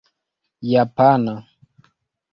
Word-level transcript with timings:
japana 0.71 1.35